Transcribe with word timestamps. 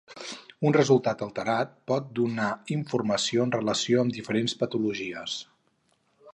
Un 0.69 0.75
resultat 0.77 1.19
alterat 1.25 1.75
pot 1.91 2.07
donar 2.21 2.49
informació 2.77 3.45
en 3.49 3.55
relació 3.59 4.03
amb 4.05 4.19
diferents 4.19 4.59
patologies. 4.63 5.41